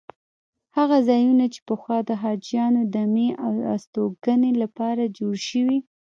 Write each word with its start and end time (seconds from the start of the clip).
هغه 0.77 0.97
ځایونه 1.09 1.45
چې 1.53 1.59
پخوا 1.67 1.97
د 2.09 2.11
حاجیانو 2.23 2.81
دمې 2.95 3.29
او 3.45 3.53
استوګنې 3.73 4.51
لپاره 4.63 5.03
جوړ 5.17 5.35
شوي. 5.49 5.77